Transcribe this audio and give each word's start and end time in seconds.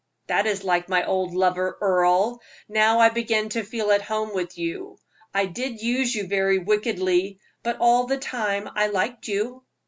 "That 0.25 0.47
is 0.47 0.63
like 0.63 0.89
my 0.89 1.05
old 1.05 1.35
lover, 1.35 1.77
Earle; 1.79 2.41
now 2.67 2.97
I 2.97 3.09
begin 3.09 3.49
to 3.49 3.61
feel 3.63 3.91
at 3.91 4.01
home 4.01 4.33
with 4.33 4.57
you. 4.57 4.97
I 5.31 5.45
did 5.45 5.79
use 5.79 6.15
you 6.15 6.25
very 6.25 6.57
wickedly, 6.57 7.39
but 7.61 7.77
all 7.79 8.07
the 8.07 8.17
time 8.17 8.67
I 8.73 8.87
liked 8.87 9.27
you." 9.27 9.63